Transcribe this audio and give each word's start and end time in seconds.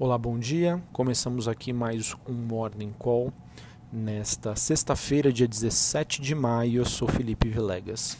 Olá, 0.00 0.16
bom 0.16 0.38
dia. 0.38 0.80
Começamos 0.92 1.48
aqui 1.48 1.72
mais 1.72 2.14
um 2.28 2.32
Morning 2.32 2.94
Call. 2.96 3.32
Nesta 3.92 4.54
sexta-feira, 4.54 5.32
dia 5.32 5.48
17 5.48 6.22
de 6.22 6.36
maio, 6.36 6.82
eu 6.82 6.84
sou 6.84 7.08
Felipe 7.08 7.48
Vilegas. 7.48 8.16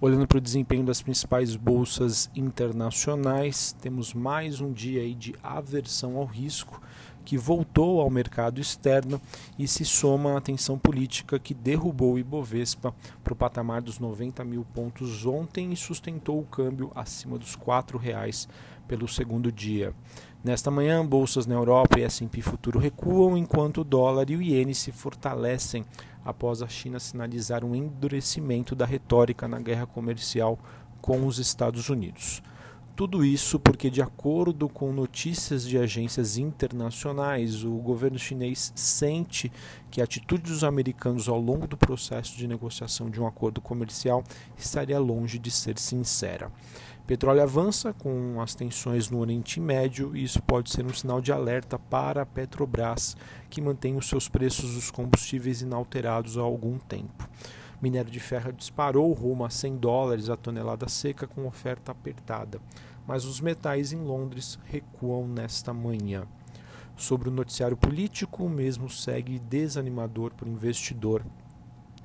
Olhando 0.00 0.26
para 0.26 0.38
o 0.38 0.40
desempenho 0.40 0.86
das 0.86 1.02
principais 1.02 1.54
bolsas 1.54 2.30
internacionais, 2.34 3.76
temos 3.78 4.14
mais 4.14 4.62
um 4.62 4.72
dia 4.72 5.02
aí 5.02 5.14
de 5.14 5.34
aversão 5.42 6.16
ao 6.16 6.24
risco 6.24 6.80
que 7.26 7.36
voltou 7.36 8.00
ao 8.00 8.08
mercado 8.08 8.58
externo 8.58 9.20
e 9.58 9.68
se 9.68 9.84
soma 9.84 10.38
à 10.38 10.40
tensão 10.40 10.78
política 10.78 11.38
que 11.38 11.52
derrubou 11.52 12.14
o 12.14 12.18
Ibovespa 12.18 12.94
para 13.22 13.34
o 13.34 13.36
patamar 13.36 13.82
dos 13.82 13.98
90 13.98 14.42
mil 14.46 14.64
pontos 14.72 15.26
ontem 15.26 15.70
e 15.70 15.76
sustentou 15.76 16.40
o 16.40 16.46
câmbio 16.46 16.90
acima 16.94 17.36
dos 17.36 17.54
R$ 17.54 17.66
4,00 17.66 18.48
pelo 18.88 19.06
segundo 19.06 19.52
dia. 19.52 19.94
Nesta 20.42 20.70
manhã, 20.70 21.04
bolsas 21.04 21.46
na 21.46 21.54
Europa 21.54 22.00
e 22.00 22.02
S&P 22.02 22.40
futuro 22.40 22.78
recuam, 22.78 23.36
enquanto 23.36 23.82
o 23.82 23.84
dólar 23.84 24.30
e 24.30 24.36
o 24.36 24.42
iene 24.42 24.74
se 24.74 24.90
fortalecem 24.90 25.84
após 26.24 26.62
a 26.62 26.68
China 26.68 26.98
sinalizar 26.98 27.64
um 27.64 27.74
endurecimento 27.74 28.74
da 28.74 28.86
retórica 28.86 29.46
na 29.46 29.60
guerra 29.60 29.86
comercial 29.86 30.58
com 31.00 31.26
os 31.26 31.38
Estados 31.38 31.88
Unidos. 31.88 32.42
Tudo 32.98 33.24
isso 33.24 33.60
porque, 33.60 33.88
de 33.88 34.02
acordo 34.02 34.68
com 34.68 34.92
notícias 34.92 35.64
de 35.64 35.78
agências 35.78 36.36
internacionais, 36.36 37.62
o 37.62 37.70
governo 37.76 38.18
chinês 38.18 38.72
sente 38.74 39.52
que 39.88 40.00
a 40.00 40.04
atitude 40.04 40.50
dos 40.50 40.64
americanos 40.64 41.28
ao 41.28 41.40
longo 41.40 41.68
do 41.68 41.76
processo 41.76 42.36
de 42.36 42.48
negociação 42.48 43.08
de 43.08 43.20
um 43.20 43.26
acordo 43.28 43.60
comercial 43.60 44.24
estaria 44.56 44.98
longe 44.98 45.38
de 45.38 45.48
ser 45.48 45.78
sincera. 45.78 46.50
Petróleo 47.08 47.42
avança 47.42 47.92
com 47.92 48.40
as 48.40 48.54
tensões 48.54 49.10
no 49.10 49.18
Oriente 49.18 49.58
Médio 49.58 50.14
e 50.14 50.22
isso 50.22 50.40
pode 50.42 50.70
ser 50.70 50.84
um 50.86 50.92
sinal 50.92 51.20
de 51.20 51.32
alerta 51.32 51.76
para 51.78 52.22
a 52.22 52.26
Petrobras, 52.26 53.16
que 53.50 53.60
mantém 53.60 53.96
os 53.96 54.08
seus 54.08 54.28
preços 54.28 54.74
dos 54.74 54.92
combustíveis 54.92 55.62
inalterados 55.62 56.38
há 56.38 56.42
algum 56.42 56.78
tempo. 56.78 57.28
Minério 57.82 58.10
de 58.10 58.20
ferro 58.20 58.52
disparou 58.52 59.12
rumo 59.12 59.44
a 59.44 59.50
100 59.50 59.78
dólares 59.78 60.28
a 60.28 60.36
tonelada 60.36 60.88
seca 60.88 61.26
com 61.26 61.46
oferta 61.46 61.90
apertada 61.90 62.60
mas 63.08 63.24
os 63.24 63.40
metais 63.40 63.90
em 63.90 64.02
Londres 64.02 64.58
recuam 64.66 65.26
nesta 65.26 65.72
manhã. 65.72 66.24
Sobre 66.94 67.30
o 67.30 67.32
noticiário 67.32 67.74
político, 67.74 68.44
o 68.44 68.50
mesmo 68.50 68.90
segue 68.90 69.38
desanimador 69.38 70.34
para 70.34 70.46
o 70.46 70.52
investidor. 70.52 71.24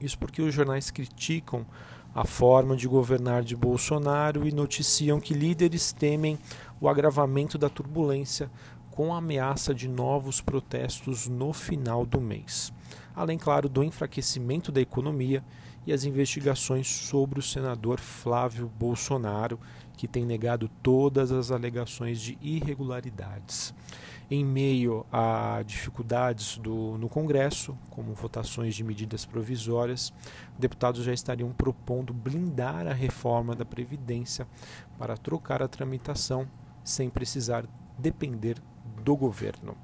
Isso 0.00 0.16
porque 0.16 0.40
os 0.40 0.54
jornais 0.54 0.92
criticam 0.92 1.66
a 2.14 2.24
forma 2.24 2.76
de 2.76 2.86
governar 2.86 3.42
de 3.42 3.56
Bolsonaro 3.56 4.46
e 4.46 4.52
noticiam 4.52 5.18
que 5.18 5.34
líderes 5.34 5.92
temem 5.92 6.38
o 6.80 6.88
agravamento 6.88 7.58
da 7.58 7.68
turbulência 7.68 8.50
com 8.90 9.12
a 9.12 9.18
ameaça 9.18 9.74
de 9.74 9.88
novos 9.88 10.40
protestos 10.40 11.26
no 11.26 11.52
final 11.52 12.06
do 12.06 12.20
mês. 12.20 12.72
Além, 13.16 13.36
claro, 13.36 13.68
do 13.68 13.82
enfraquecimento 13.82 14.70
da 14.70 14.80
economia 14.80 15.42
e 15.86 15.92
as 15.92 16.04
investigações 16.04 16.88
sobre 16.88 17.38
o 17.38 17.42
senador 17.42 18.00
Flávio 18.00 18.70
Bolsonaro, 18.78 19.58
que 19.96 20.08
tem 20.08 20.24
negado 20.24 20.68
todas 20.82 21.30
as 21.30 21.50
alegações 21.50 22.20
de 22.20 22.38
irregularidades. 22.42 23.74
Em 24.30 24.44
meio 24.44 25.04
a 25.12 25.62
dificuldades 25.66 26.56
do, 26.56 26.96
no 26.98 27.08
Congresso, 27.08 27.76
como 27.90 28.14
votações 28.14 28.74
de 28.74 28.82
medidas 28.82 29.24
provisórias, 29.26 30.12
deputados 30.58 31.04
já 31.04 31.12
estariam 31.12 31.52
propondo 31.52 32.14
blindar 32.14 32.86
a 32.86 32.94
reforma 32.94 33.54
da 33.54 33.64
Previdência 33.64 34.48
para 34.98 35.16
trocar 35.16 35.62
a 35.62 35.68
tramitação 35.68 36.48
sem 36.82 37.10
precisar 37.10 37.66
depender 37.98 38.56
do 39.02 39.14
governo. 39.14 39.76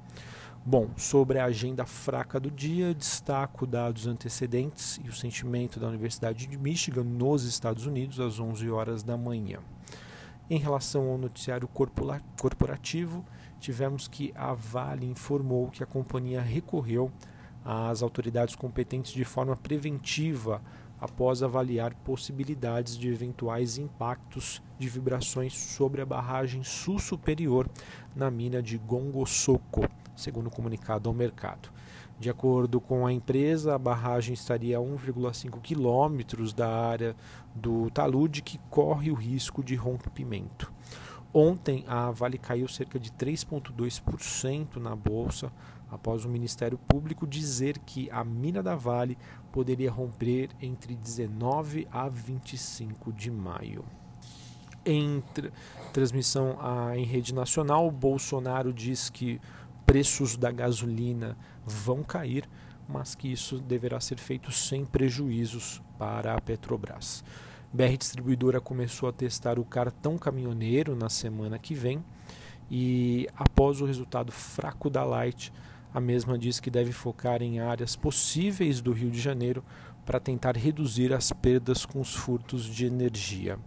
Bom, 0.62 0.90
sobre 0.94 1.38
a 1.38 1.46
agenda 1.46 1.86
fraca 1.86 2.38
do 2.38 2.50
dia, 2.50 2.92
destaco 2.92 3.66
dados 3.66 4.06
antecedentes 4.06 5.00
e 5.02 5.08
o 5.08 5.12
sentimento 5.12 5.80
da 5.80 5.88
Universidade 5.88 6.46
de 6.46 6.58
Michigan 6.58 7.02
nos 7.02 7.44
Estados 7.44 7.86
Unidos 7.86 8.20
às 8.20 8.38
11 8.38 8.68
horas 8.70 9.02
da 9.02 9.16
manhã. 9.16 9.60
Em 10.50 10.58
relação 10.58 11.08
ao 11.08 11.16
noticiário 11.16 11.66
corporativo, 11.66 13.24
tivemos 13.58 14.06
que 14.06 14.34
a 14.36 14.52
Vale 14.52 15.06
informou 15.06 15.70
que 15.70 15.82
a 15.82 15.86
companhia 15.86 16.42
recorreu 16.42 17.10
às 17.64 18.02
autoridades 18.02 18.54
competentes 18.54 19.12
de 19.12 19.24
forma 19.24 19.56
preventiva 19.56 20.60
após 21.00 21.42
avaliar 21.42 21.94
possibilidades 21.94 22.98
de 22.98 23.08
eventuais 23.08 23.78
impactos 23.78 24.62
de 24.78 24.90
vibrações 24.90 25.54
sobre 25.54 26.02
a 26.02 26.06
barragem 26.06 26.62
sul 26.62 26.98
superior 26.98 27.66
na 28.14 28.30
mina 28.30 28.62
de 28.62 28.76
Gongosoco, 28.76 29.88
segundo 30.20 30.46
o 30.46 30.50
comunicado 30.50 31.08
ao 31.08 31.14
mercado. 31.14 31.70
De 32.18 32.28
acordo 32.28 32.80
com 32.80 33.06
a 33.06 33.12
empresa, 33.12 33.74
a 33.74 33.78
barragem 33.78 34.34
estaria 34.34 34.76
a 34.76 34.80
1,5 34.80 35.60
quilômetros 35.60 36.52
da 36.52 36.68
área 36.68 37.16
do 37.54 37.90
talude 37.90 38.42
que 38.42 38.58
corre 38.68 39.10
o 39.10 39.14
risco 39.14 39.64
de 39.64 39.74
rompimento. 39.74 40.70
Ontem, 41.32 41.84
a 41.86 42.10
Vale 42.10 42.36
caiu 42.36 42.68
cerca 42.68 42.98
de 42.98 43.10
3,2% 43.12 44.76
na 44.76 44.94
bolsa 44.94 45.50
após 45.90 46.24
o 46.24 46.28
Ministério 46.28 46.76
Público 46.76 47.26
dizer 47.26 47.78
que 47.78 48.10
a 48.10 48.22
mina 48.22 48.62
da 48.62 48.76
Vale 48.76 49.16
poderia 49.52 49.90
romper 49.90 50.50
entre 50.60 50.94
19 50.94 51.86
a 51.90 52.08
25 52.08 53.12
de 53.12 53.30
maio. 53.30 53.84
Em 54.84 55.22
tr 55.34 55.50
transmissão 55.92 56.56
a, 56.60 56.96
em 56.96 57.04
rede 57.04 57.34
nacional, 57.34 57.90
Bolsonaro 57.90 58.72
diz 58.72 59.10
que 59.10 59.40
preços 59.90 60.36
da 60.36 60.52
gasolina 60.52 61.36
vão 61.66 62.04
cair, 62.04 62.48
mas 62.88 63.16
que 63.16 63.26
isso 63.26 63.58
deverá 63.58 63.98
ser 63.98 64.18
feito 64.18 64.52
sem 64.52 64.86
prejuízos 64.86 65.82
para 65.98 66.32
a 66.32 66.40
Petrobras. 66.40 67.24
BR 67.72 67.96
Distribuidora 67.98 68.60
começou 68.60 69.08
a 69.08 69.12
testar 69.12 69.58
o 69.58 69.64
cartão 69.64 70.16
caminhoneiro 70.16 70.94
na 70.94 71.08
semana 71.08 71.58
que 71.58 71.74
vem 71.74 72.04
e 72.70 73.26
após 73.36 73.80
o 73.80 73.84
resultado 73.84 74.30
fraco 74.30 74.88
da 74.88 75.02
Light, 75.02 75.52
a 75.92 76.00
mesma 76.00 76.38
diz 76.38 76.60
que 76.60 76.70
deve 76.70 76.92
focar 76.92 77.42
em 77.42 77.58
áreas 77.58 77.96
possíveis 77.96 78.80
do 78.80 78.92
Rio 78.92 79.10
de 79.10 79.20
Janeiro 79.20 79.64
para 80.06 80.20
tentar 80.20 80.56
reduzir 80.56 81.12
as 81.12 81.32
perdas 81.32 81.84
com 81.84 82.00
os 82.00 82.14
furtos 82.14 82.64
de 82.64 82.86
energia. 82.86 83.58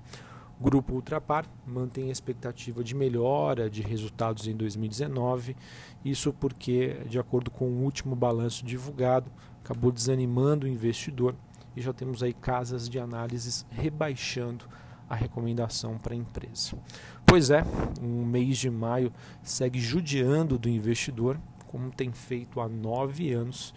Grupo 0.64 0.94
Ultrapar 0.94 1.46
mantém 1.68 2.08
a 2.08 2.12
expectativa 2.14 2.82
de 2.86 2.96
melhora 2.96 3.70
de 3.70 3.82
resultados 3.82 4.48
em 4.48 4.56
2019, 4.56 5.58
isso 6.06 6.32
porque, 6.32 7.02
de 7.06 7.20
acordo 7.20 7.52
com 7.52 7.66
o 7.66 7.84
último 7.84 8.16
balanço 8.16 8.66
divulgado, 8.66 9.30
acabou 9.62 9.92
desanimando 9.92 10.66
o 10.66 10.70
investidor 10.70 11.36
e 11.76 11.82
já 11.82 11.92
temos 11.92 12.24
aí 12.24 12.32
casas 12.32 12.88
de 12.88 12.98
análises 12.98 13.66
rebaixando 13.72 14.64
a 15.10 15.16
recomendação 15.16 15.98
para 15.98 16.14
a 16.14 16.18
empresa. 16.18 16.78
Pois 17.26 17.50
é, 17.50 17.66
o 18.02 18.26
mês 18.26 18.58
de 18.58 18.70
maio 18.70 19.12
segue 19.44 19.82
judiando 19.82 20.58
do 20.58 20.70
investidor, 20.70 21.38
como 21.68 21.92
tem 21.92 22.14
feito 22.14 22.62
há 22.62 22.70
nove 22.70 23.34
anos, 23.34 23.74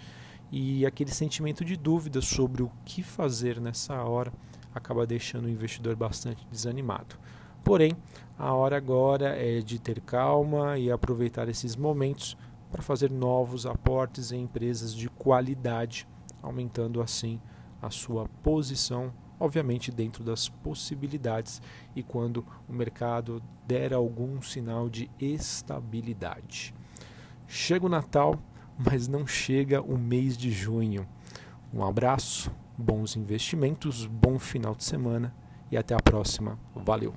e 0.53 0.87
aquele 0.87 1.11
sentimento 1.11 1.65
de 1.65 1.77
dúvida 1.77 2.21
sobre 2.21 2.63
o 2.63 2.71
que 2.85 3.03
fazer 3.03 3.61
nessa 3.61 4.01
hora 4.05 4.33
acaba 4.77 5.07
deixando 5.07 5.47
o 5.47 5.51
investidor 5.51 5.97
bastante 5.97 6.47
desanimado. 6.51 7.17
Porém, 7.65 7.97
a 8.39 8.53
hora 8.53 8.77
agora 8.77 9.35
é 9.37 9.61
de 9.61 9.79
ter 9.79 10.01
calma 10.01 10.79
e 10.79 10.91
aproveitar 10.91 11.49
esses 11.49 11.75
momentos 11.75 12.37
para 12.71 12.83
fazer 12.83 13.11
novos 13.11 13.65
aportes 13.65 14.33
em 14.33 14.43
empresas 14.43 14.95
de 14.95 15.09
qualidade, 15.09 16.07
aumentando 16.43 17.01
assim 17.01 17.41
a 17.81 17.91
sua 17.91 18.29
posição, 18.43 19.13
obviamente 19.41 19.91
dentro 19.91 20.23
das 20.23 20.49
possibilidades 20.49 21.63
e 21.95 22.03
quando 22.03 22.45
o 22.69 22.73
mercado 22.73 23.43
der 23.67 23.95
algum 23.95 24.43
sinal 24.43 24.91
de 24.91 25.11
estabilidade. 25.19 26.75
Chega 27.49 27.87
o 27.87 27.89
Natal, 27.89 28.39
mas 28.79 29.09
não 29.09 29.27
chega 29.27 29.81
o 29.81 29.97
mês 29.97 30.37
de 30.37 30.51
junho. 30.51 31.09
Um 31.73 31.83
abraço, 31.85 32.51
bons 32.77 33.17
investimentos, 33.17 34.07
bom 34.07 34.39
final 34.39 34.75
de 34.75 34.85
semana 34.85 35.35
e 35.71 35.77
até 35.77 35.95
a 35.95 36.01
próxima. 36.01 36.59
Valeu! 36.75 37.15